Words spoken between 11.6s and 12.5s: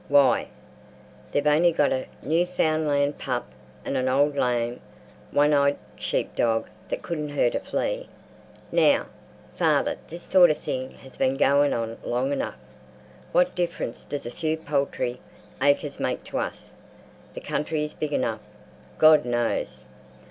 on long